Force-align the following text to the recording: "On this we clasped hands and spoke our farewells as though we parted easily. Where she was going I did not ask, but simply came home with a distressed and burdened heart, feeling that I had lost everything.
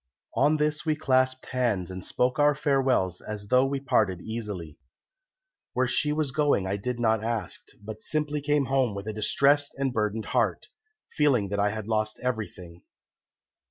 "On 0.33 0.57
this 0.57 0.83
we 0.83 0.95
clasped 0.95 1.45
hands 1.49 1.91
and 1.91 2.03
spoke 2.03 2.39
our 2.39 2.55
farewells 2.55 3.21
as 3.21 3.49
though 3.49 3.63
we 3.67 3.79
parted 3.79 4.19
easily. 4.21 4.79
Where 5.73 5.85
she 5.85 6.11
was 6.11 6.31
going 6.31 6.65
I 6.65 6.75
did 6.75 6.99
not 6.99 7.23
ask, 7.23 7.61
but 7.79 8.01
simply 8.01 8.41
came 8.41 8.65
home 8.65 8.95
with 8.95 9.05
a 9.05 9.13
distressed 9.13 9.75
and 9.77 9.93
burdened 9.93 10.25
heart, 10.33 10.69
feeling 11.11 11.49
that 11.49 11.59
I 11.59 11.69
had 11.69 11.87
lost 11.87 12.19
everything. 12.23 12.81